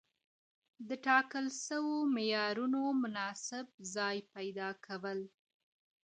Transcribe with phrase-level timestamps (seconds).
[0.87, 3.65] د ټاکل سوو معيارونو مناسب
[3.95, 5.19] ځای پيدا کول.